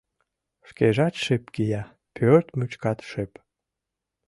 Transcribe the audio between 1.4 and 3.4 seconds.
кия, пӧрт мучкат шып.